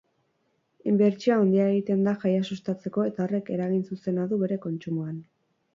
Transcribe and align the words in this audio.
Inbertsio 0.91 1.35
handia 1.41 1.67
egiten 1.73 2.01
da 2.09 2.15
jaia 2.25 2.49
sustatzeko 2.49 3.07
eta 3.11 3.27
horrek 3.27 3.53
eragin 3.59 3.87
zuzena 3.93 4.29
du 4.35 4.43
bere 4.47 4.61
kontsumoan. 4.67 5.25